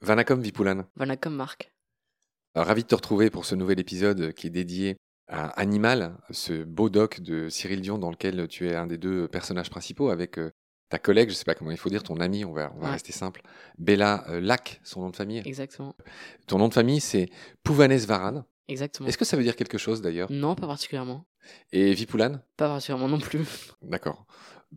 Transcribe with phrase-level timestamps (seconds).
[0.00, 0.84] Vanakom Vipulan.
[0.96, 1.72] Vanakom Marc.
[2.54, 4.96] Ravi de te retrouver pour ce nouvel épisode qui est dédié
[5.28, 9.26] à Animal, ce beau doc de Cyril Dion dans lequel tu es un des deux
[9.28, 10.50] personnages principaux avec euh,
[10.88, 12.86] ta collègue, je sais pas comment il faut dire, ton ami, on va, on va
[12.86, 12.92] Ouais.
[12.92, 13.42] rester simple,
[13.76, 15.42] Bella euh, Lac, son nom de famille.
[15.44, 15.96] Exactement.
[16.46, 17.28] Ton nom de famille, c'est
[17.64, 18.44] Pouvanès Varan.
[18.68, 19.08] Exactement.
[19.08, 20.30] Est-ce que ça veut dire quelque chose d'ailleurs?
[20.30, 21.26] Non, pas particulièrement.
[21.72, 23.44] Et Vipulan Pas particulièrement non plus.
[23.82, 24.24] D'accord.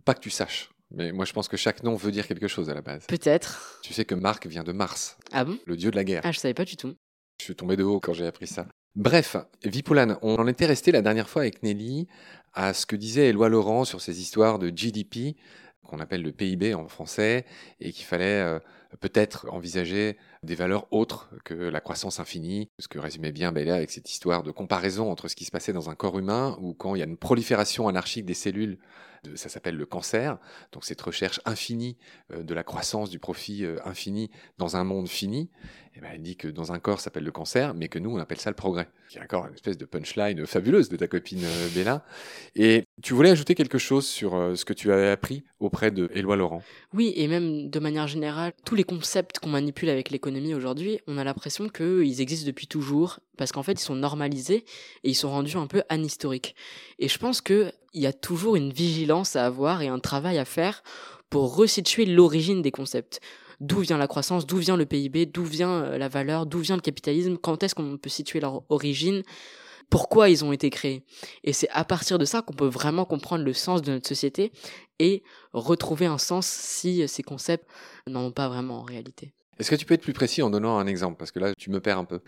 [0.04, 0.72] Pas que tu saches.
[0.92, 3.06] Mais moi, je pense que chaque nom veut dire quelque chose à la base.
[3.06, 3.80] Peut-être.
[3.84, 5.58] Tu sais que Marc vient de Mars, Ah bon?
[5.66, 6.22] Le dieu de la guerre.
[6.24, 6.96] Ah, je savais pas du tout.
[7.40, 8.66] Je suis tombé de haut quand j'ai appris ça.
[8.96, 12.08] Bref, Vipulan, on en était resté la dernière fois avec Nelly
[12.54, 15.38] à ce que disait Éloi Laurent sur ces histoires de GDP,
[15.84, 17.46] qu'on appelle le PIB en français,
[17.80, 18.60] et qu'il fallait euh,
[19.00, 23.92] peut-être envisager des valeurs autres que la croissance infinie, ce que résumait bien Bella avec
[23.92, 26.96] cette histoire de comparaison entre ce qui se passait dans un corps humain, ou quand
[26.96, 28.78] il y a une prolifération anarchique des cellules,
[29.36, 30.38] ça s'appelle le cancer,
[30.72, 31.98] donc cette recherche infinie
[32.32, 35.50] euh, de la croissance, du profit euh, infini dans un monde fini,
[35.96, 38.12] eh ben, elle dit que dans un corps ça s'appelle le cancer, mais que nous
[38.12, 38.88] on appelle ça le progrès.
[39.10, 42.06] Qui est encore une espèce de punchline fabuleuse de ta copine euh, Bella.
[42.56, 46.36] Et tu voulais ajouter quelque chose sur ce que tu avais appris auprès de Éloi
[46.36, 46.62] Laurent?
[46.94, 51.18] Oui, et même de manière générale, tous les concepts qu'on manipule avec l'économie aujourd'hui, on
[51.18, 54.66] a l'impression qu'ils existent depuis toujours, parce qu'en fait, ils sont normalisés
[55.04, 56.56] et ils sont rendus un peu anhistoriques.
[57.00, 60.46] Et je pense qu'il y a toujours une vigilance à avoir et un travail à
[60.46, 60.84] faire
[61.30, 63.22] pour resituer l'origine des concepts.
[63.60, 66.76] D'où vient la croissance, d'où vient le PIB, d'où vient euh, la valeur, d'où vient
[66.76, 69.22] le capitalisme, quand est-ce qu'on peut situer leur origine,
[69.90, 71.04] pourquoi ils ont été créés.
[71.44, 74.52] Et c'est à partir de ça qu'on peut vraiment comprendre le sens de notre société
[75.00, 77.68] et retrouver un sens si ces concepts
[78.08, 79.34] n'en ont pas vraiment en réalité.
[79.60, 81.18] Est-ce que tu peux être plus précis en donnant un exemple?
[81.18, 82.22] Parce que là, tu me perds un peu.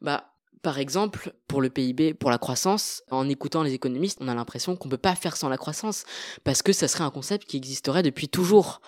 [0.00, 4.34] Bah, par exemple, pour le PIB, pour la croissance, en écoutant les économistes, on a
[4.34, 6.04] l'impression qu'on peut pas faire sans la croissance,
[6.44, 8.80] parce que ça serait un concept qui existerait depuis toujours.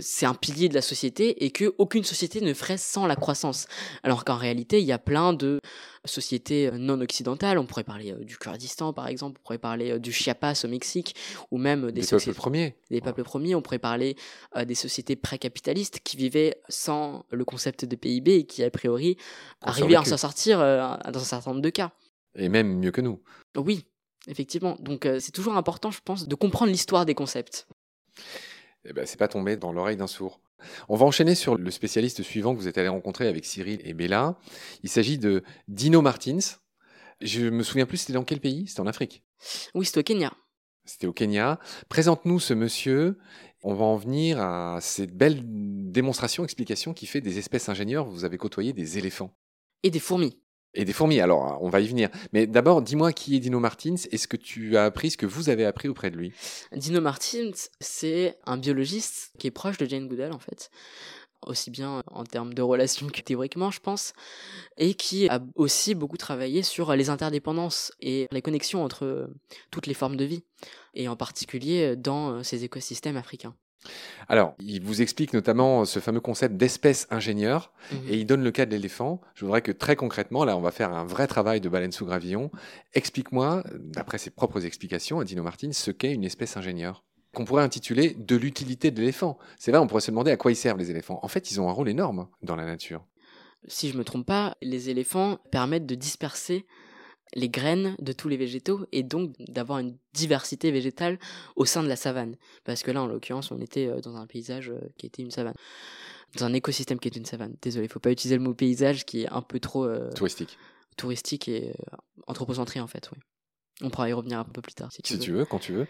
[0.00, 3.66] C'est un pilier de la société et que aucune société ne ferait sans la croissance.
[4.02, 5.60] Alors qu'en réalité, il y a plein de
[6.08, 7.58] sociétés euh, non occidentales.
[7.58, 9.38] On pourrait parler euh, du Kurdistan, par exemple.
[9.40, 11.14] On pourrait parler euh, du Chiapas au Mexique,
[11.50, 12.76] ou même Des des, peuples sociétés premiers.
[12.90, 14.16] des peuples premiers, on pourrait parler
[14.66, 19.16] des sociétés pré-capitalistes qui vivaient sans le concept de PIB et qui, a priori,
[19.60, 21.92] arrivaient à s'en sortir dans un certain nombre de cas.
[22.34, 23.20] Et même mieux que nous.
[23.56, 23.84] Oui,
[24.28, 24.76] effectivement.
[24.80, 27.66] Donc euh, c'est toujours important, je pense, de comprendre l'histoire des concepts.
[28.84, 30.40] Eh ben, c'est pas tombé dans l'oreille d'un sourd.
[30.88, 33.94] On va enchaîner sur le spécialiste suivant que vous êtes allé rencontrer avec Cyril et
[33.94, 34.38] Bella.
[34.82, 36.38] Il s'agit de Dino Martins.
[37.20, 38.66] Je me souviens plus, c'était dans quel pays?
[38.68, 39.22] C'était en Afrique.
[39.74, 40.32] Oui, c'est au Kenya.
[40.84, 41.58] C'était au Kenya.
[41.88, 43.18] Présente-nous ce monsieur.
[43.62, 48.06] On va en venir à cette belle démonstration, explication qui fait des espèces ingénieurs.
[48.06, 49.36] Vous avez côtoyé des éléphants
[49.82, 50.40] Et des fourmis.
[50.78, 51.20] Et des fourmis.
[51.20, 52.08] Alors, on va y venir.
[52.32, 53.96] Mais d'abord, dis-moi qui est Dino Martins.
[54.12, 56.32] Est-ce que tu as appris ce que vous avez appris auprès de lui
[56.72, 57.50] Dino Martins,
[57.80, 60.70] c'est un biologiste qui est proche de Jane Goodall, en fait.
[61.46, 64.12] Aussi bien en termes de relations que théoriquement, je pense.
[64.76, 69.28] Et qui a aussi beaucoup travaillé sur les interdépendances et les connexions entre
[69.72, 70.44] toutes les formes de vie.
[70.94, 73.54] Et en particulier dans euh, ces écosystèmes africains.
[74.28, 77.72] Alors, il vous explique notamment ce fameux concept d'espèce ingénieur.
[77.92, 77.98] Mhm.
[78.08, 79.20] Et il donne le cas de l'éléphant.
[79.34, 82.04] Je voudrais que très concrètement, là, on va faire un vrai travail de baleine sous
[82.04, 82.50] gravillon.
[82.94, 87.04] Explique-moi, d'après ses propres explications à Dino Martins, ce qu'est une espèce ingénieure.
[87.34, 89.38] Qu'on pourrait intituler de l'utilité de l'éléphant.
[89.58, 91.20] C'est vrai, on pourrait se demander à quoi ils servent les éléphants.
[91.22, 93.04] En fait, ils ont un rôle énorme dans la nature.
[93.66, 96.64] si je me trompe pas, les éléphants permettent de disperser
[97.34, 101.18] les graines de tous les végétaux et donc d'avoir une diversité végétale
[101.56, 102.36] au sein de la savane.
[102.64, 105.30] Parce que là, en l'occurrence, on était euh, dans un paysage euh, qui était une
[105.30, 105.54] savane.
[106.36, 107.54] Dans un écosystème qui était une savane.
[107.62, 110.56] Désolé, faut pas utiliser le mot paysage qui est un peu trop euh, Touristique.
[110.96, 111.96] touristique et euh,
[112.26, 113.18] anthropocentré en fait, oui.
[113.80, 115.24] On pourra y revenir un peu plus tard si tu Si veux.
[115.24, 115.86] tu veux, quand tu veux.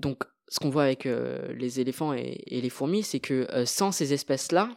[0.00, 3.92] Donc, ce qu'on voit avec euh, les éléphants et, et les fourmis, c'est que sans
[3.92, 4.68] ces espèces-là,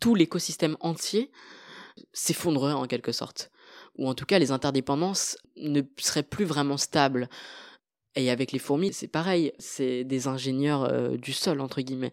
[0.00, 1.30] tout l'écosystème entier
[2.12, 3.50] s'effondrerait en quelque sorte.
[3.98, 7.28] Ou en tout cas, les interdépendances ne seraient plus vraiment stables.
[8.14, 12.12] Et avec les fourmis, c'est pareil, c'est des ingénieurs euh, du sol, entre guillemets.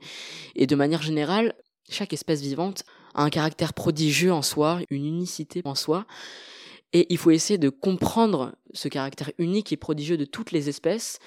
[0.56, 1.54] Et de manière générale,
[1.90, 2.84] chaque espèce vivante
[3.14, 6.06] a un caractère prodigieux en soi, une unicité en soi.
[6.94, 11.20] Et il faut essayer de comprendre ce caractère unique et prodigieux de toutes les espèces,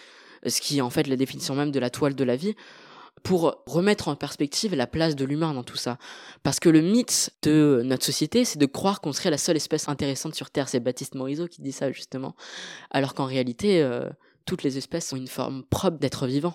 [0.46, 2.54] ce qui est en fait la définition même de la toile de la vie,
[3.22, 5.98] pour remettre en perspective la place de l'humain dans tout ça.
[6.42, 9.88] Parce que le mythe de notre société, c'est de croire qu'on serait la seule espèce
[9.88, 10.68] intéressante sur Terre.
[10.68, 12.36] C'est Baptiste Morisot qui dit ça justement.
[12.90, 14.08] Alors qu'en réalité, euh,
[14.44, 16.54] toutes les espèces ont une forme propre d'être vivant.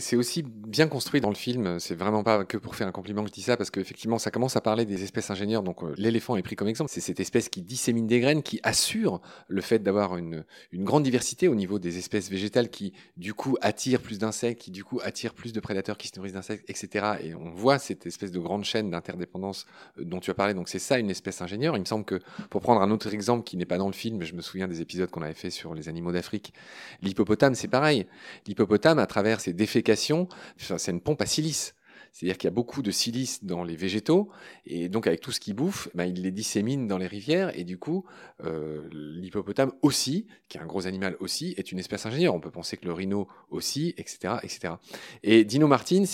[0.00, 1.78] C'est aussi bien construit dans le film.
[1.78, 4.30] C'est vraiment pas que pour faire un compliment que je dis ça, parce qu'effectivement, ça
[4.30, 5.62] commence à parler des espèces ingénieurs.
[5.62, 6.90] Donc, euh, l'éléphant est pris comme exemple.
[6.92, 11.48] C'est cette espèce qui dissémine des graines, qui assure le fait d'avoir une, grande diversité
[11.48, 15.34] au niveau des espèces végétales qui, du coup, attirent plus d'insectes, qui, du coup, attirent
[15.34, 17.06] plus de prédateurs qui se nourrissent d'insectes, etc.
[17.22, 19.66] Et on voit cette espèce de grande chaîne d'interdépendance
[19.98, 20.54] euh, dont tu as parlé.
[20.54, 21.76] Donc, c'est ça une espèce ingénieure.
[21.76, 22.18] Il me semble que,
[22.48, 24.80] pour prendre un autre exemple qui n'est pas dans le film, je me souviens des
[24.80, 26.54] épisodes qu'on avait fait sur les animaux d'Afrique,
[27.02, 28.06] l'hippopotame, c'est pareil.
[28.46, 31.74] L'hippopotame, à travers ses défécations, c'est une pompe à silice.
[32.12, 34.30] C'est-à-dire qu'il y a beaucoup de silice dans les végétaux,
[34.66, 37.64] et donc avec tout ce qu'il bouffe, ben, il les dissémine dans les rivières, et
[37.64, 38.04] du coup,
[38.44, 42.34] euh, l'hippopotame aussi, qui est un gros animal aussi, est une espèce ingénieure.
[42.34, 44.34] On peut penser que le rhino aussi, etc.
[44.42, 44.74] etc.
[45.22, 46.04] Et Dino Martins,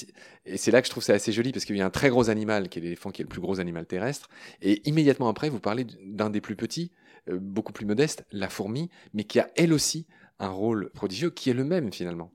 [0.44, 2.10] et c'est là que je trouve ça assez joli, parce qu'il y a un très
[2.10, 4.28] gros animal, qui est l'éléphant, qui est le plus gros animal terrestre,
[4.60, 6.92] et immédiatement après, vous parlez d'un des plus petits,
[7.28, 10.06] euh, beaucoup plus modeste, la fourmi, mais qui a elle aussi
[10.38, 12.30] un rôle prodigieux, qui est le même finalement.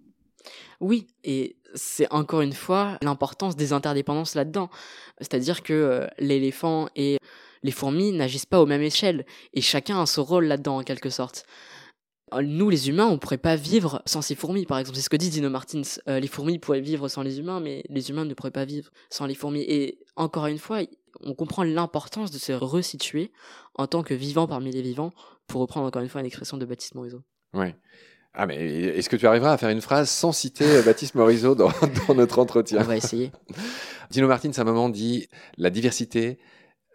[0.79, 4.69] Oui, et c'est encore une fois l'importance des interdépendances là-dedans.
[5.19, 7.17] C'est-à-dire que euh, l'éléphant et
[7.63, 11.09] les fourmis n'agissent pas aux mêmes échelles, et chacun a son rôle là-dedans en quelque
[11.09, 11.45] sorte.
[12.41, 14.95] Nous, les humains, on pourrait pas vivre sans ces fourmis, par exemple.
[14.95, 15.81] C'est ce que dit Dino Martins.
[16.07, 18.89] Euh, les fourmis pourraient vivre sans les humains, mais les humains ne pourraient pas vivre
[19.09, 19.65] sans les fourmis.
[19.67, 20.79] Et encore une fois,
[21.19, 23.33] on comprend l'importance de se resituer
[23.75, 25.11] en tant que vivant parmi les vivants,
[25.47, 27.21] pour reprendre encore une fois une expression de Baptiste Morisot.
[27.53, 27.73] Oui.
[28.33, 31.54] Ah, mais est-ce que tu arriveras à faire une phrase sans citer euh, Baptiste Morisot
[31.54, 31.72] dans,
[32.07, 33.31] dans notre entretien On va essayer.
[34.10, 36.39] Dino Martins, à un moment, dit La diversité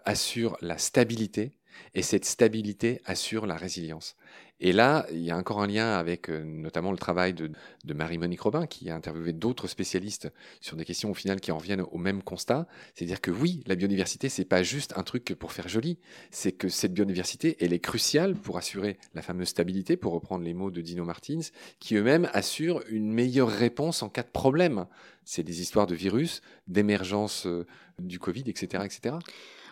[0.05, 1.53] assure la stabilité
[1.95, 4.17] et cette stabilité assure la résilience.
[4.59, 7.51] Et là, il y a encore un lien avec euh, notamment le travail de,
[7.93, 10.33] Marie-Monique Robin, qui a interviewé d'autres spécialistes
[10.63, 12.67] sur des questions au final qui en reviennent au même constat.
[12.95, 15.99] C'est-à-dire que oui, la biodiversité, c'est pas juste un truc pour faire joli,
[16.31, 20.55] c'est que cette biodiversité, elle est cruciale pour assurer la fameuse stabilité, pour reprendre les
[20.55, 21.41] mots de Dino Martins,
[21.79, 24.87] qui eux-mêmes assurent une meilleure réponse en cas de problème.
[25.25, 27.67] C'est des histoires de virus, d'émergence euh,
[27.99, 29.17] du Covid, etc., etc.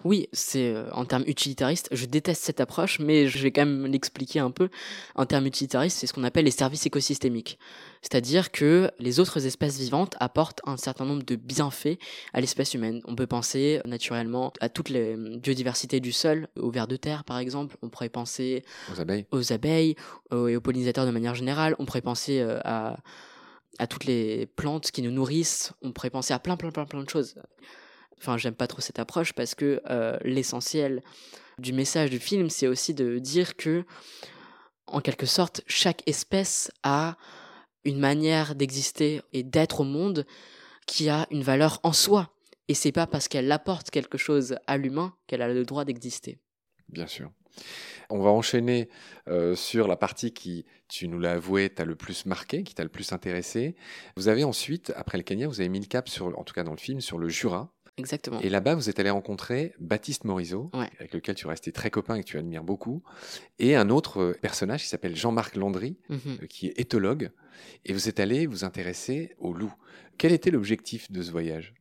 [0.04, 3.86] Oui, c'est euh, en termes utilitaristes, je déteste cette approche, mais je vais quand même
[3.86, 4.68] l'expliquer un peu.
[5.14, 7.58] En termes utilitaristes, c'est ce qu'on appelle les services écosystémiques.
[8.02, 11.98] C'est-à-dire que les autres espèces vivantes apportent un certain nombre de bienfaits
[12.34, 13.00] à l'espèce humaine.
[13.06, 17.38] On peut penser naturellement à toutes les biodiversités du sol, aux vers de terre par
[17.38, 17.78] exemple.
[17.80, 18.62] On pourrait penser
[18.92, 19.96] aux abeilles, aux abeilles
[20.32, 21.76] et aux pollinisateurs de manière générale.
[21.78, 22.98] On pourrait penser euh, à,
[23.78, 25.72] à toutes les plantes qui nous nourrissent.
[25.80, 27.36] On pourrait penser à plein, plein, plein, plein de choses.
[28.18, 31.02] Enfin, j'aime pas trop cette approche parce que euh, l'essentiel
[31.58, 33.84] du message du film, c'est aussi de dire que,
[34.86, 37.16] en quelque sorte, chaque espèce a
[37.84, 40.26] une manière d'exister et d'être au monde
[40.86, 42.30] qui a une valeur en soi.
[42.68, 46.38] Et c'est pas parce qu'elle apporte quelque chose à l'humain qu'elle a le droit d'exister.
[46.88, 47.30] Bien sûr.
[48.10, 48.88] On va enchaîner
[49.28, 52.82] euh, sur la partie qui, tu nous l'as avoué, t'a le plus marqué, qui t'a
[52.82, 53.76] le plus intéressé.
[54.16, 56.64] Vous avez ensuite, après le Kenya, vous avez mis le cap sur, en tout cas
[56.64, 57.73] dans le film, sur le Jura.
[57.96, 58.40] Exactement.
[58.40, 62.20] Et là-bas, vous êtes allé rencontrer Baptiste Morisot, avec lequel tu restais très copain et
[62.22, 63.02] que tu admires beaucoup,
[63.60, 66.38] et un autre euh, personnage qui s'appelle Jean-Marc Landry, mhm.
[66.42, 67.30] euh, qui est éthologue.
[67.84, 69.72] Et vous êtes allé vous intéresser au loup.
[70.18, 71.72] Quel était l'objectif de ce voyage?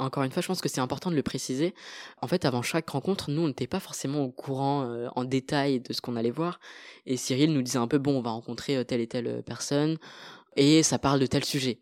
[0.00, 1.74] Encore une fois, je pense que c'est important de le préciser.
[2.20, 5.80] En fait, avant chaque rencontre, nous, on n'était pas forcément au courant euh, en détail
[5.80, 6.58] de ce qu'on allait voir.
[7.06, 9.98] Et Cyril nous disait un peu, bon, on va rencontrer telle et telle personne,
[10.56, 11.78] et ça parle de tel sujet.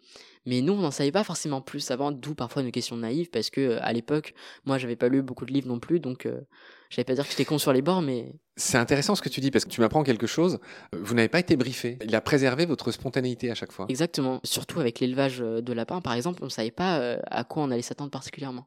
[0.47, 3.51] Mais nous, on n'en savait pas forcément plus avant, d'où parfois nos questions naïves, parce
[3.51, 4.35] que euh, à l'époque,
[4.65, 6.41] moi, j'avais pas lu beaucoup de livres non plus, donc euh,
[6.89, 8.33] j'allais pas dire que j'étais con sur les bords, mais.
[8.57, 10.59] C'est intéressant ce que tu dis, parce que tu m'apprends quelque chose.
[10.93, 11.99] Vous n'avez pas été briefé.
[12.05, 13.87] Il a préservé votre spontanéité à chaque fois.
[13.89, 14.41] Exactement.
[14.45, 17.71] Surtout avec l'élevage euh, de lapins, par exemple, on ne savait pas à quoi on
[17.71, 18.67] allait s'attendre particulièrement.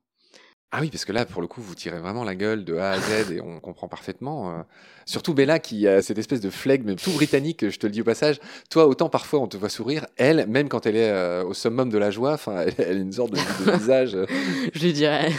[0.72, 2.92] Ah oui, parce que là, pour le coup, vous tirez vraiment la gueule de A
[2.92, 4.52] à Z et on comprend parfaitement.
[4.52, 4.62] Euh.
[5.08, 8.04] Surtout Bella qui a cette espèce de flegme tout britannique, je te le dis au
[8.04, 8.40] passage.
[8.70, 11.90] Toi, autant parfois on te voit sourire, elle, même quand elle est euh, au summum
[11.90, 13.38] de la joie, enfin, elle, a une sorte de,
[13.80, 14.14] visage.
[14.14, 14.28] Euh.
[14.72, 15.32] je lui dirais.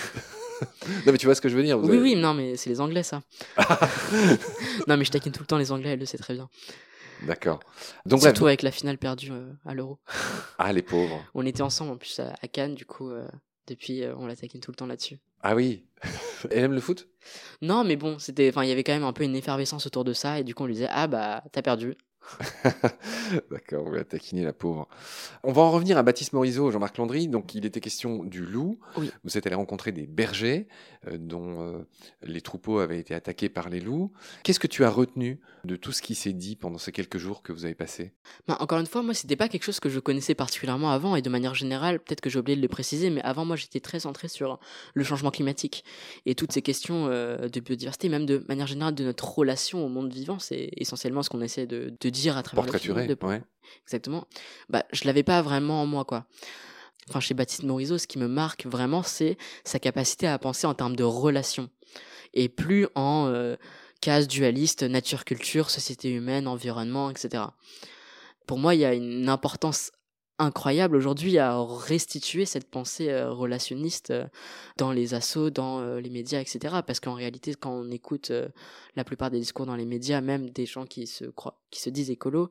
[1.07, 2.81] non mais tu vois ce que je veux dire Oui oui non mais c'est les
[2.81, 3.23] Anglais ça.
[4.89, 6.49] non mais je taquine tout le temps les Anglais, elle le sait très bien.
[7.23, 7.61] D'accord.
[8.07, 9.31] Donc surtout avec la finale perdue
[9.65, 10.01] à l'Euro.
[10.59, 11.25] Ah les pauvres.
[11.35, 13.13] On était ensemble en plus à, Cannes du coup.
[13.67, 15.19] Depuis, euh, on la taquine tout le temps là-dessus.
[15.43, 15.85] Ah oui
[16.50, 17.09] Elle aime le foot?
[17.62, 20.05] Non, mais bon, c'était, enfin, il y avait quand même un peu une effervescence autour
[20.05, 21.97] de ça, et du coup, on lui disait Ah bah, t'as perdu.
[23.51, 24.89] D'accord, on va taquiner la pauvre.
[25.43, 27.29] On va en revenir à Baptiste Morisot, Jean-Marc Landry.
[27.29, 28.79] Donc, il était question du loup.
[29.25, 30.67] Vous êtes allé rencontrer des bergers
[31.07, 31.87] euh, dont euh,
[32.23, 34.13] les troupeaux avaient été attaqués par les loups.
[34.43, 37.43] Qu'est-ce que tu as retenu de tout ce qui s'est dit pendant ces quelques jours
[37.43, 38.13] que vous avez passés?
[38.47, 41.23] Bah, Encore une fois, moi, c'était pas quelque chose que je connaissais particulièrement avant et
[41.23, 44.01] de manière générale, peut-être que j'ai oublié de le préciser, mais avant, moi, j'étais très
[44.01, 44.59] centré sur
[44.95, 45.85] le changement climatique
[46.27, 49.89] et toutes ces questions euh, de biodiversité, même de manière générale de notre relation au
[49.89, 50.39] monde vivant.
[50.39, 53.19] C'est essentiellement ce qu'on essaie de, de dire dire à travers Portraituré, le film.
[53.19, 53.43] de- ouais.
[53.85, 54.27] Exactement.
[54.69, 56.27] Bah, je l'avais pas vraiment en moi, quoi.
[57.09, 60.75] Enfin, chez Baptiste Morisot, ce qui me marque vraiment, c'est sa capacité à penser en
[60.75, 61.69] termes de relations
[62.35, 63.57] et plus en euh,
[64.00, 67.45] case dualiste, nature-culture, société humaine, environnement, etc.
[68.47, 69.91] Pour moi, il y a une importance
[70.40, 74.26] incroyable aujourd'hui à restituer cette pensée euh, relationniste euh,
[74.78, 76.76] dans les assos, dans euh, les médias, etc.
[76.87, 78.32] Parce qu'en réalité, quand on écoute
[78.97, 81.90] la plupart des discours dans les médias, même des gens qui se croient, qui se
[81.90, 82.50] disent écolos,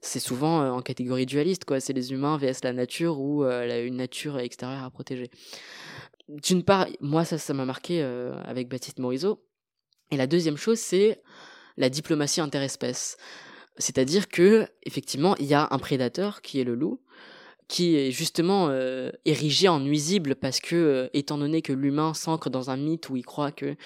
[0.00, 1.78] c'est souvent en catégorie dualiste, quoi.
[1.78, 5.30] C'est les humains vs la nature ou une nature extérieure à protéger.
[6.28, 9.40] D'une part, moi, ça, ça m'a marqué avec Baptiste Morisot.
[10.10, 11.22] Et la deuxième chose, c'est
[11.76, 13.16] la diplomatie interespèce.
[13.78, 17.00] C'est-à-dire que, effectivement, il y a un prédateur qui est le loup,
[17.68, 22.50] qui est justement euh, érigé en nuisible parce que, euh, étant donné que l'humain s'ancre
[22.50, 23.76] dans un mythe où il croit que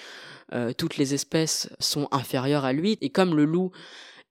[0.53, 3.71] euh, toutes les espèces sont inférieures à lui, et comme le loup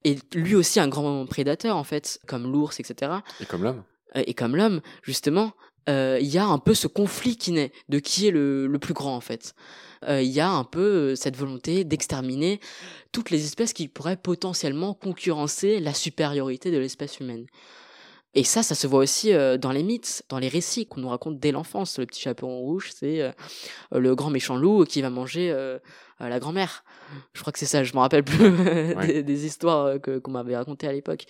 [0.04, 3.84] est lui aussi un grand prédateur, en fait, comme l'ours, etc., Et comme l'homme.
[4.14, 5.54] et comme l'homme, justement,
[5.88, 8.94] il y a un peu ce conflit qui naît de qui est le, le plus
[8.94, 9.54] grand en fait.
[10.08, 10.80] Euh, Il y a un peu
[11.12, 12.60] euh, cette volonté d'exterminer
[13.12, 17.46] toutes les espèces qui pourraient potentiellement concurrencer la supériorité de l'espèce humaine.
[18.38, 21.08] Et ça, ça se voit aussi euh, dans les mythes, dans les récits qu'on nous
[21.08, 21.98] raconte dès l'enfance.
[22.00, 23.32] Le petit chaperon rouge, c'est euh,
[23.94, 25.80] le grand méchant loup qui va manger euh,
[26.20, 26.84] euh, la grand-mère.
[27.34, 28.52] Je crois que c'est ça, je me rappelle plus
[29.08, 31.24] des, des histoires euh, que- qu'on m'avait racontées à l'époque.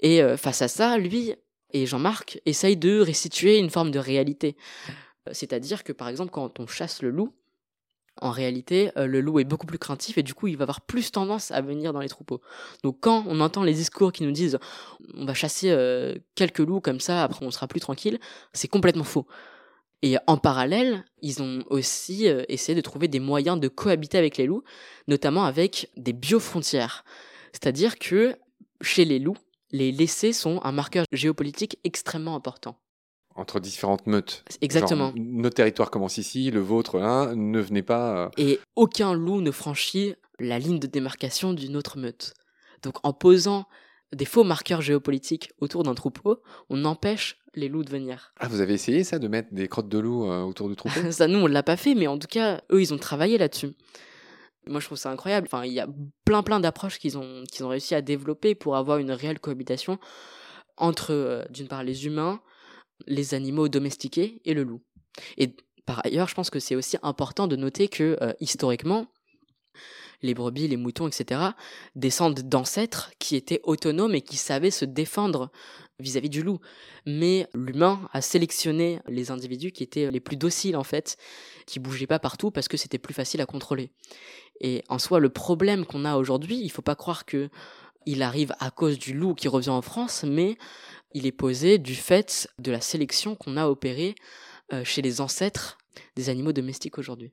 [0.00, 1.34] Et euh, face à ça, lui
[1.72, 4.56] et Jean-Marc essayent de restituer une forme de réalité.
[5.28, 7.32] Euh, C'est-à-dire que par exemple, quand on chasse le loup,
[8.20, 10.80] en réalité, euh, le loup est beaucoup plus craintif et du coup, il va avoir
[10.82, 12.40] plus tendance à venir dans les troupeaux.
[12.82, 14.58] Donc quand on entend les discours qui nous disent
[15.14, 18.18] on va chasser euh, quelques loups comme ça, après on sera plus tranquille,
[18.52, 19.26] c'est complètement faux.
[20.02, 24.46] Et en parallèle, ils ont aussi essayé de trouver des moyens de cohabiter avec les
[24.46, 24.64] loups,
[25.08, 27.04] notamment avec des biofrontières.
[27.52, 28.34] C'est-à-dire que
[28.80, 29.36] chez les loups,
[29.72, 32.76] les laissés sont un marqueur géopolitique extrêmement important.
[33.36, 34.44] Entre différentes meutes.
[34.60, 35.08] Exactement.
[35.08, 38.24] Genre, notre territoire commence ici, le vôtre là, ne venez pas.
[38.26, 42.34] euh, Et aucun loup ne franchit la ligne de démarcation d'une autre meute.
[42.82, 43.66] Donc en posant
[44.12, 48.32] des faux marqueurs géopolitiques autour d'un troupeau, on empêche les loups de venir.
[48.40, 51.00] Ah, vous avez essayé ça, de mettre des crottes de loup euh, autour du troupeau?
[51.12, 53.72] Ça, nous, on l'a pas fait, mais en tout cas, eux, ils ont travaillé là-dessus.
[54.66, 55.48] Moi, je trouve ça incroyable.
[55.50, 55.88] Enfin, il y a
[56.24, 59.98] plein, plein d'approches qu'ils ont, qu'ils ont réussi à développer pour avoir une réelle cohabitation
[60.76, 62.40] entre, euh, d'une part, les humains,
[63.06, 64.82] les animaux domestiqués et le loup.
[65.38, 69.06] Et par ailleurs, je pense que c'est aussi important de noter que, euh, historiquement,
[70.22, 71.40] les brebis, les moutons, etc.,
[71.94, 75.50] descendent d'ancêtres qui étaient autonomes et qui savaient se défendre
[76.00, 76.58] vis-à-vis du loup.
[77.06, 81.16] Mais l'humain a sélectionné les individus qui étaient les plus dociles, en fait,
[81.66, 83.90] qui bougeaient pas partout parce que c'était plus facile à contrôler.
[84.60, 87.48] Et en soi, le problème qu'on a aujourd'hui, il faut pas croire que
[88.06, 90.56] il arrive à cause du loup qui revient en France, mais
[91.12, 94.14] il est posé du fait de la sélection qu'on a opérée
[94.72, 95.78] euh, chez les ancêtres
[96.16, 97.32] des animaux domestiques aujourd'hui.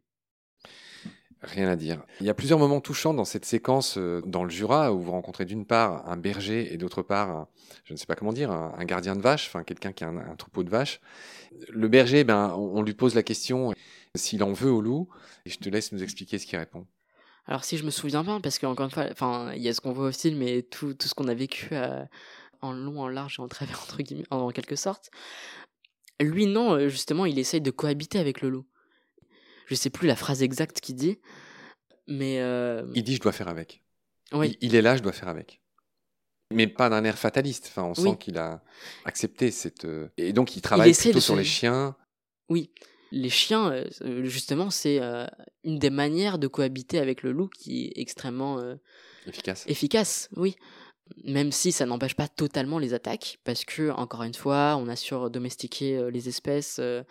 [1.43, 2.03] Rien à dire.
[2.19, 5.11] Il y a plusieurs moments touchants dans cette séquence euh, dans le Jura où vous
[5.11, 7.47] rencontrez d'une part un berger et d'autre part,
[7.85, 10.35] je ne sais pas comment dire, un, gardien de vache, enfin quelqu'un qui a un,
[10.35, 10.99] troupeau de vaches.
[11.69, 13.73] Le berger, ben, on, lui pose la question
[14.15, 15.09] s'il en veut au loup
[15.45, 16.87] et je te laisse nous expliquer ce qu'il répond.
[17.45, 19.79] Alors si je me souviens bien, parce qu'encore une fois, enfin, il y a ce
[19.79, 22.03] qu'on voit au film et tout, tout ce qu'on a vécu euh,
[22.61, 25.11] en long, en large et en travers, entre guillemets, en, quelque sorte.
[26.19, 28.65] Lui, non, euh, justement, il essaye de cohabiter avec le loup.
[29.67, 31.19] Je sais plus la phrase exacte qu'il dit,
[32.07, 32.39] mais...
[32.39, 33.83] euh, Il dit je dois faire avec.
[34.33, 34.57] oui.
[34.61, 35.61] Il, il est là, je dois faire avec.
[36.53, 37.65] Mais pas d'un air fataliste.
[37.67, 38.09] Enfin, on Oui.
[38.11, 38.63] sent qu'il a
[39.03, 39.83] accepté cette.
[39.85, 41.95] euh, Et donc, il travaille plutôt de sur se- les chiens.
[42.49, 42.71] Oui,
[43.11, 44.99] les chiens, euh, justement, c'est
[45.65, 48.63] une des manières de cohabiter avec le loup qui est extrêmement
[49.25, 49.65] Efficace.
[49.67, 50.55] efficace, oui.
[51.25, 54.95] Même si ça n'empêche pas totalement les attaques, parce que, encore une fois, on a
[54.95, 57.03] surdomestiqué les espèces euh,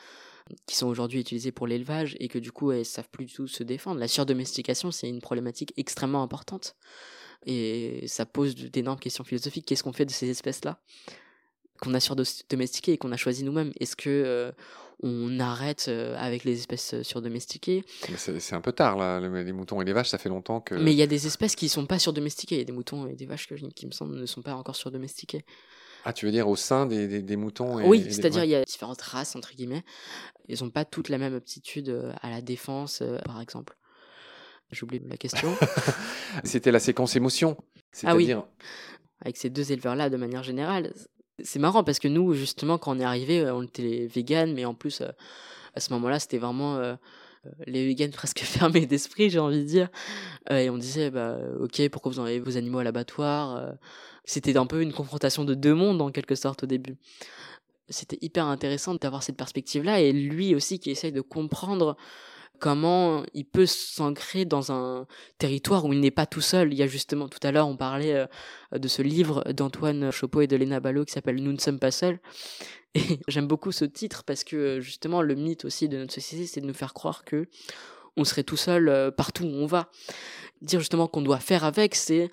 [0.66, 3.48] qui sont aujourd'hui utilisées pour l'élevage et que du coup, elles savent plus du tout
[3.48, 3.98] se défendre.
[4.00, 6.76] La surdomestication, c'est une problématique extrêmement importante.
[7.46, 9.66] Et ça pose d'énormes questions philosophiques.
[9.66, 10.80] Qu'est-ce qu'on fait de ces espèces-là
[11.80, 13.72] qu'on a surdomestiquées et qu'on a choisi nous-mêmes?
[13.78, 14.50] Est-ce que euh,
[15.02, 17.84] on arrête euh, avec les espèces euh, surdomestiquées?
[18.16, 19.20] C'est un peu tard, là.
[19.20, 20.74] le- Les moutons et les vaches, ça fait longtemps que.
[20.74, 22.54] Mais il y a des espèces qui sont pas surdomestiquées.
[22.56, 24.54] Il y a des moutons et des vaches que, qui me semble ne sont pas
[24.54, 25.44] encore surdomestiquées.
[26.08, 28.54] Ah, tu veux dire au sein des, des- des moutons et, oui, c'est-à-dire il y
[28.54, 29.82] a différentes races entre guillemets.
[30.48, 33.76] Ils n'ont pas toutes la même aptitude euh, à la défense, euh, par exemple.
[34.70, 35.52] J'oublie la question.
[36.44, 37.56] C'était la séquence émotion.
[38.04, 38.32] Ah oui.
[39.22, 40.92] Avec ces deux éleveurs-là, de manière générale,
[41.42, 44.64] c'est marrant parce que nous, justement, quand on est arrivé, euh, on était vegan, mais
[44.64, 45.02] en plus,
[45.74, 46.96] à ce moment-là, c'était vraiment
[47.66, 49.88] les vegans presque fermés d'esprit, j'ai envie de dire.
[50.50, 53.74] et on disait, bah, ok, pourquoi vous envoyez vos animaux à l'abattoir
[54.24, 56.96] C'était un peu une confrontation de deux mondes en quelque sorte au début.
[57.88, 61.96] C'était hyper intéressant d'avoir cette perspective-là et lui aussi qui essaye de comprendre
[62.58, 65.06] comment il peut s'ancrer dans un
[65.38, 66.72] territoire où il n'est pas tout seul.
[66.72, 68.26] Il y a justement, tout à l'heure, on parlait euh,
[68.78, 71.90] de ce livre d'Antoine Chopeau et de Léna Ballot qui s'appelle Nous ne sommes pas
[71.90, 72.18] seuls.
[72.96, 76.60] Et j'aime beaucoup ce titre parce que justement, le mythe aussi de notre société, c'est
[76.60, 77.46] de nous faire croire que
[78.16, 79.90] on serait tout seul euh, partout où on va.
[80.62, 82.30] Dire justement qu'on doit faire avec, c'est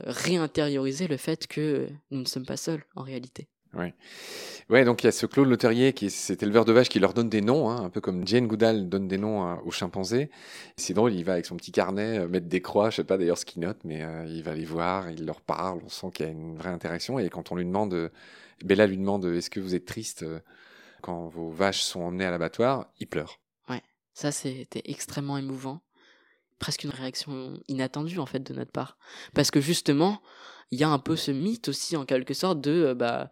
[0.00, 3.48] réintérioriser le fait que nous ne sommes pas seuls en réalité.
[3.76, 3.94] Ouais.
[4.70, 6.98] Ouais, donc il y a ce Claude Leterrier qui est cet éleveur de vaches qui
[6.98, 9.70] leur donne des noms, hein, un peu comme Jane Goodall donne des noms euh, aux
[9.70, 10.30] chimpanzés.
[10.76, 13.18] C'est drôle, il va avec son petit carnet euh, mettre des croix, je sais pas
[13.18, 16.06] d'ailleurs ce qu'il note, mais euh, il va les voir, il leur parle, on sent
[16.14, 17.18] qu'il y a une vraie interaction.
[17.18, 18.10] Et quand on lui demande,
[18.64, 20.24] Bella lui demande, est-ce que vous êtes triste
[21.02, 23.38] quand vos vaches sont emmenées à l'abattoir, il pleure.
[23.68, 23.82] Ouais,
[24.14, 25.82] ça c'était extrêmement émouvant,
[26.58, 28.96] presque une réaction inattendue en fait de notre part,
[29.34, 30.22] parce que justement,
[30.70, 33.28] il y a un peu ce mythe aussi en quelque sorte de bah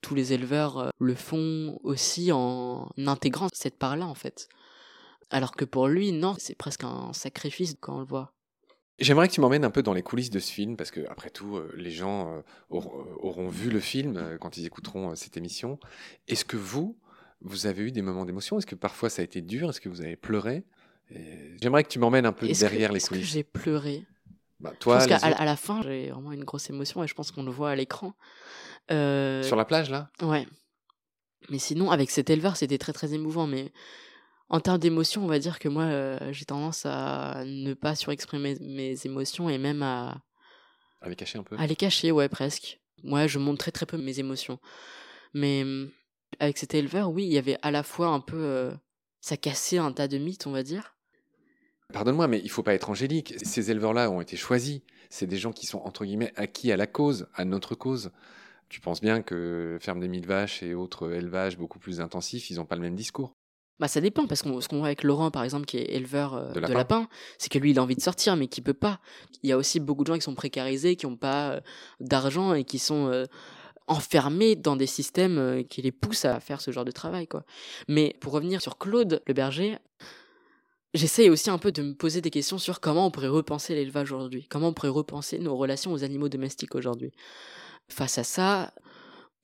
[0.00, 4.48] tous les éleveurs euh, le font aussi en intégrant cette part-là, en fait.
[5.30, 8.32] Alors que pour lui, non, c'est presque un sacrifice quand on le voit.
[8.98, 11.30] J'aimerais que tu m'emmènes un peu dans les coulisses de ce film, parce que après
[11.30, 15.78] tout, euh, les gens euh, auront, vu le film quand ils écouteront cette émission.
[16.28, 16.98] Est-ce que vous,
[17.40, 18.58] vous avez eu des moments d'émotion?
[18.58, 19.70] Est-ce que parfois ça a été dur?
[19.70, 20.64] Est-ce que vous avez pleuré?
[21.60, 23.22] J'aimerais que tu m'emmènes un peu derrière les coulisses.
[23.24, 24.06] Est-ce que j'ai pleuré?
[24.60, 27.14] Bah, toi, je pense qu'à à la fin, j'ai vraiment une grosse émotion et je
[27.14, 28.12] pense qu'on le voit à l'écran.
[28.92, 30.10] Euh, Sur la plage, là?
[30.22, 30.46] Ouais.
[31.48, 33.46] Mais sinon, avec cet éleveur, c'était très très émouvant.
[33.46, 33.72] Mais
[34.48, 38.56] en termes d'émotion, on va dire que moi, euh, j'ai tendance à ne pas surexprimer
[38.60, 40.22] mes émotions et même à.
[41.00, 41.56] À les cacher un peu?
[41.58, 42.80] À les cacher, ouais, presque.
[43.04, 44.58] Ouais, je montre très très peu mes émotions.
[45.32, 45.90] Mais hum,
[46.38, 48.36] avec cet éleveur, oui, il y avait à la fois un peu.
[48.36, 48.72] Euh,
[49.20, 50.94] ça cassait un tas de mythes, on va dire.
[51.92, 53.34] Pardonne-moi, mais il faut pas être angélique.
[53.42, 54.80] Ces éleveurs-là ont été choisis.
[55.08, 58.12] C'est des gens qui sont, entre guillemets, acquis à la cause, à notre cause
[58.70, 62.56] tu penses bien que ferme des mille vaches et autres élevages beaucoup plus intensifs, ils
[62.56, 63.34] n'ont pas le même discours?
[63.80, 66.34] Bah ça dépend parce que ce qu'on voit avec Laurent par exemple qui est éleveur
[66.34, 67.08] euh, de lapins,
[67.38, 69.00] c'est que lui il a envie de sortir mais qui peut pas.
[69.42, 71.60] Il y a aussi beaucoup de gens qui sont précarisés, qui n'ont pas euh,
[71.98, 73.24] d'argent et qui sont euh,
[73.86, 77.44] enfermés dans des systèmes qui les poussent à faire ce genre de travail quoi.
[77.88, 79.78] Mais pour revenir sur Claude le berger,
[80.92, 84.10] J'essaye aussi un peu de me poser des questions sur comment on pourrait repenser l'élevage
[84.10, 87.12] aujourd'hui, comment on pourrait repenser nos relations aux animaux domestiques aujourd'hui.
[87.90, 88.72] Face à ça,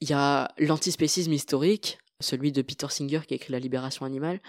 [0.01, 4.41] il y a l'antispécisme historique, celui de Peter Singer qui a écrit La libération animale,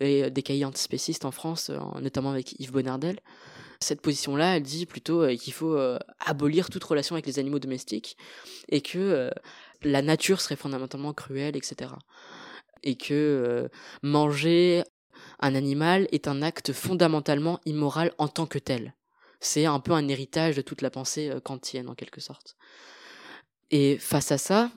[0.00, 3.20] et des cahiers antispécistes en France, notamment avec Yves Bonnardel.
[3.80, 7.58] Cette position-là, elle dit plutôt euh, qu'il faut euh, abolir toute relation avec les animaux
[7.58, 8.16] domestiques
[8.68, 9.30] et que euh,
[9.82, 11.90] la nature serait fondamentalement cruelle, etc.
[12.82, 13.68] Et que
[14.02, 14.84] manger
[15.40, 18.94] un animal est un acte fondamentalement immoral en tant que tel.
[19.40, 22.56] C'est un peu un héritage de toute la pensée kantienne en quelque sorte.
[23.70, 24.70] Et face à ça,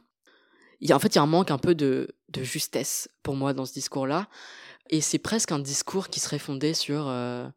[0.81, 3.35] y a, en fait, il y a un manque un peu de, de justesse pour
[3.35, 4.27] moi dans ce discours-là.
[4.89, 7.47] Et c'est presque un discours qui serait fondé sur euh,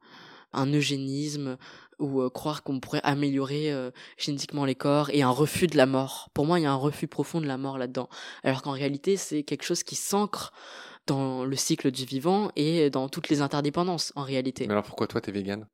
[0.52, 1.56] un eugénisme
[1.98, 5.86] ou euh, croire qu'on pourrait améliorer euh, génétiquement les corps et un refus de la
[5.86, 6.30] mort.
[6.34, 8.08] Pour moi, il y a un refus profond de la mort là-dedans.
[8.42, 10.52] Alors qu'en réalité, c'est quelque chose qui s'ancre
[11.06, 14.66] dans le cycle du vivant et dans toutes les interdépendances en réalité.
[14.66, 15.66] Mais alors pourquoi toi, t'es végane?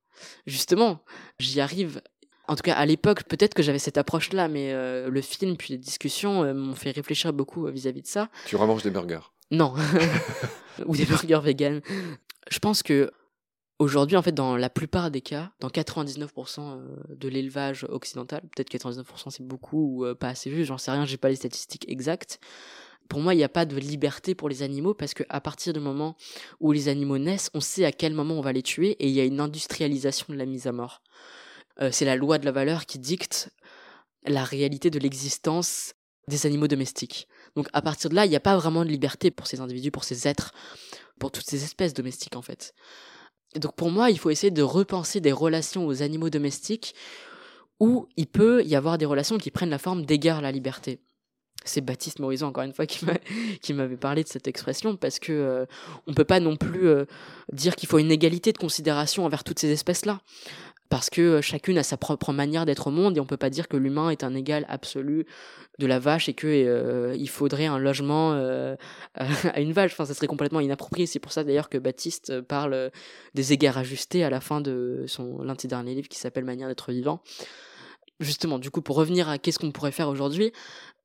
[0.47, 1.05] Justement,
[1.38, 2.01] j'y arrive
[2.48, 5.72] en tout cas, à l'époque, peut-être que j'avais cette approche-là, mais euh, le film puis
[5.72, 8.28] les discussions euh, m'ont fait réfléchir beaucoup euh, vis-à-vis de ça.
[8.46, 9.74] Tu remanges des burgers Non,
[10.87, 11.80] ou des burgers vegan.
[12.48, 13.11] Je pense que
[13.78, 19.30] aujourd'hui, en fait, dans la plupart des cas, dans 99% de l'élevage occidental, peut-être 99%
[19.30, 22.38] c'est beaucoup ou pas assez juste, j'en sais rien, j'ai pas les statistiques exactes.
[23.09, 25.80] Pour moi, il n'y a pas de liberté pour les animaux parce qu'à partir du
[25.80, 26.16] moment
[26.61, 29.14] où les animaux naissent, on sait à quel moment on va les tuer et il
[29.14, 31.02] y a une industrialisation de la mise à mort.
[31.81, 33.51] Euh, c'est la loi de la valeur qui dicte
[34.25, 35.95] la réalité de l'existence
[36.29, 37.29] des animaux domestiques.
[37.55, 39.91] Donc à partir de là, il n'y a pas vraiment de liberté pour ces individus,
[39.91, 40.53] pour ces êtres,
[41.21, 42.75] pour toutes ces espèces domestiques en fait.
[43.55, 46.95] donc pour moi, il faut essayer de repenser des relations aux animaux domestiques
[47.79, 51.01] où il peut y avoir des relations qui prennent la forme d'égard à la liberté.
[51.65, 52.87] C'est Baptiste Morizot encore une fois
[53.61, 55.67] qui m'avait parlé de cette expression parce que euh,
[56.07, 57.07] on peut pas non plus euh,
[57.53, 60.21] dire qu'il faut une égalité de considération envers toutes ces espèces là
[60.88, 63.51] parce que euh, chacune a sa propre manière d'être au monde et on peut pas
[63.51, 65.27] dire que l'humain est un égal absolu
[65.79, 68.77] de la vache et que euh, il faudrait un logement euh,
[69.14, 69.92] à une vache.
[69.92, 71.07] Enfin, ça serait complètement inapproprié.
[71.07, 72.90] C'est pour ça d'ailleurs que Baptiste parle
[73.35, 76.44] des égards ajustés à la fin de son l'un de ses derniers livres qui s'appelle
[76.44, 77.20] Manière d'être vivant.
[78.20, 80.52] Justement, du coup, pour revenir à qu'est-ce qu'on pourrait faire aujourd'hui,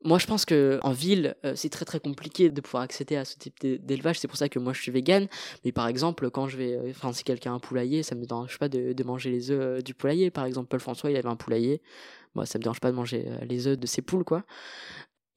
[0.04, 3.26] moi, je pense que en ville, euh, c'est très très compliqué de pouvoir accéder à
[3.26, 4.20] ce type d'élevage.
[4.20, 5.28] C'est pour ça que moi, je suis vegan.
[5.64, 8.58] Mais par exemple, quand je vais, enfin, si quelqu'un a un poulailler, ça me dérange
[8.58, 10.32] pas de, manger les œufs euh, du poulailler.
[10.32, 11.82] Par exemple, Paul François, il avait un poulailler.
[12.34, 14.44] Moi, ça me dérange pas de manger euh, les œufs de ses poules, quoi.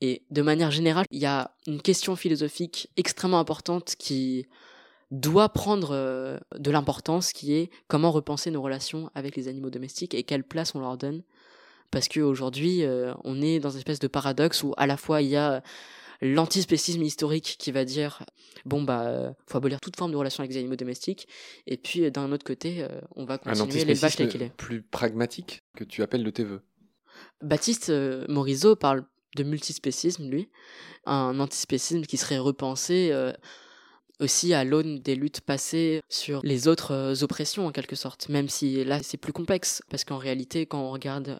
[0.00, 4.46] Et de manière générale, il y a une question philosophique extrêmement importante qui
[5.10, 10.24] doit prendre de l'importance, qui est comment repenser nos relations avec les animaux domestiques et
[10.24, 11.22] quelle place on leur donne
[11.94, 15.28] parce qu'aujourd'hui, euh, on est dans une espèce de paradoxe où à la fois il
[15.28, 15.62] y a
[16.20, 18.24] l'antispécisme historique qui va dire
[18.64, 21.28] bon bah euh, faut abolir toute forme de relation avec les animaux domestiques
[21.66, 24.52] et puis euh, d'un autre côté on va continuer l'élevage tel qu'il est.
[24.56, 26.62] Plus pragmatique que tu appelles de tes voeux.
[27.42, 27.92] Baptiste
[28.28, 29.04] Morisot parle
[29.36, 30.50] de multispécisme lui,
[31.06, 33.12] un antispécisme qui serait repensé
[34.18, 38.84] aussi à l'aune des luttes passées sur les autres oppressions en quelque sorte, même si
[38.84, 41.38] là c'est plus complexe parce qu'en réalité quand on regarde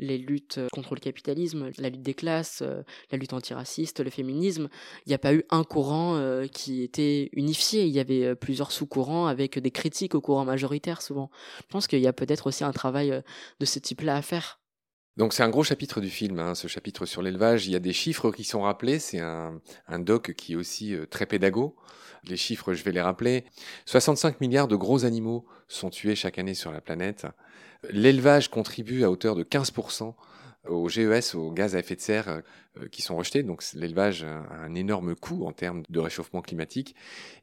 [0.00, 2.82] les luttes euh, contre le capitalisme, la lutte des classes, euh,
[3.12, 4.68] la lutte antiraciste, le féminisme,
[5.06, 7.84] il n'y a pas eu un courant euh, qui était unifié.
[7.84, 11.30] Il y avait plusieurs sous-courants avec des critiques au courant majoritaire souvent.
[11.58, 13.22] Je pense qu'il y a peut-être aussi un travail
[13.60, 14.60] de ce type-là à faire.
[15.16, 17.66] Donc c'est un gros chapitre du film, hein, ce chapitre sur l'élevage.
[17.66, 18.98] Il y a des chiffres qui sont rappelés.
[18.98, 19.60] C'est un,
[19.98, 21.76] doc qui est aussi très pédago.
[22.24, 23.44] Les chiffres, je vais les rappeler.
[23.86, 27.26] 65 milliards de gros animaux sont tués chaque année sur la planète.
[27.90, 30.14] L'élevage contribue à hauteur de 15%
[30.68, 33.42] aux GES, aux gaz à effet de serre euh, qui sont rejetés.
[33.42, 36.94] Donc l'élevage a un énorme coût en termes de réchauffement climatique.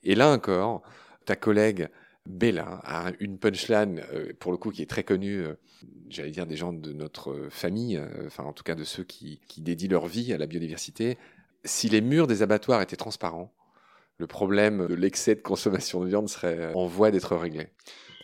[0.04, 0.84] Et là encore,
[1.26, 1.90] ta collègue
[2.28, 5.54] Bella a une punchline, euh, pour le coup, qui est très connue, euh,
[6.10, 9.90] j'allais dire des gens de notre famille, enfin en tout cas de ceux qui, dédient
[9.90, 11.18] leur vie à la biodiversité.
[11.64, 13.54] Si les murs des abattoirs étaient transparents,
[14.18, 17.68] le problème de l'excès de consommation de viande serait en voie d'être réglé.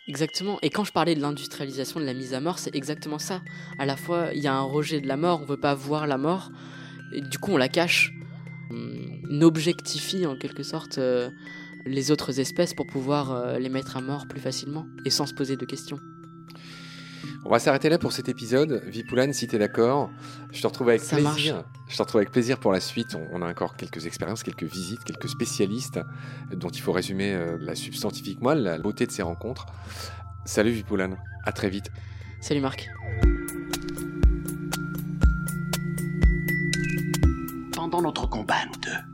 [0.06, 0.58] Exactement.
[0.62, 3.42] Et quand je parlais de l'industrialisation de la mise à mort, c'est exactement ça.
[3.78, 6.06] À la fois, il y a un rejet de la mort, on veut pas voir
[6.06, 6.50] la mort,
[7.14, 8.12] et du coup, on la cache.
[8.70, 11.30] On objectifie en quelque sorte euh,
[11.86, 15.34] les autres espèces pour pouvoir euh, les mettre à mort plus facilement et sans se
[15.34, 15.98] poser de questions.
[17.46, 18.82] On va s'arrêter là pour cet épisode.
[18.86, 20.10] Vipoulane, si tu es d'accord,
[20.50, 21.64] je te retrouve avec plaisir.
[21.88, 23.16] Je te retrouve avec plaisir pour la suite.
[23.32, 26.00] On, a encore quelques expériences, quelques visites, quelques spécialistes
[26.52, 29.66] dont il faut résumer euh, la substantifique moelle, la beauté de ces rencontres.
[30.46, 31.90] Salut Vipoulane, à très vite.
[32.40, 32.88] Salut Marc.
[37.74, 39.13] Pendant notre combat, nous deux,